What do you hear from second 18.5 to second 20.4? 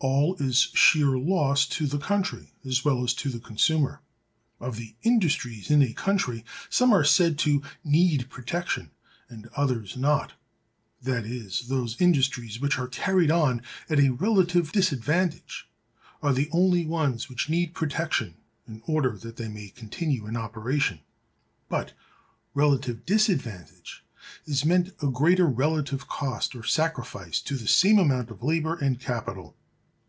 in order that they may continue in